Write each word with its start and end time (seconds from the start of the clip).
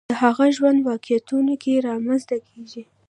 د 0.09 0.11
هغه 0.23 0.45
ژوند 0.55 0.79
واقعیتونو 0.89 1.53
کې 1.63 1.83
رامنځته 1.87 2.37
کېږي 2.47 2.83